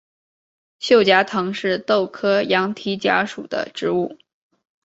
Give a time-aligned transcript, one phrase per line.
[0.79, 4.17] 锈荚藤是豆科羊蹄甲属的植物。